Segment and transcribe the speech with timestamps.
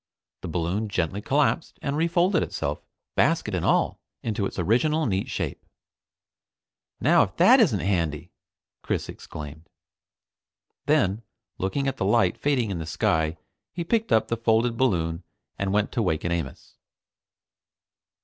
[0.41, 2.81] The balloon gently collapsed and refolded itself,
[3.15, 5.63] basket and all, into its original neat shape.
[6.99, 8.31] "Now, if that isn't handy!"
[8.81, 9.69] Chris exclaimed.
[10.87, 11.21] Then,
[11.59, 13.37] looking at the light fading from the sky,
[13.73, 15.21] he picked up the folded balloon
[15.59, 16.77] and went to waken Amos.